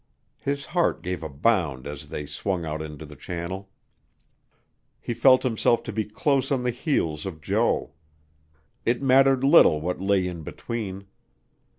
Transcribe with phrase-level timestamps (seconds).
[0.39, 3.69] His heart gave a bound as they swung out into the channel.
[4.99, 7.91] He felt himself to be close on the heels of Jo.
[8.83, 11.05] It mattered little what lay in between.